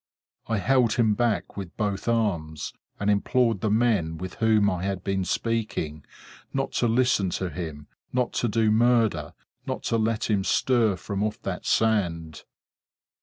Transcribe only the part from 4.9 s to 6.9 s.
been speaking, not to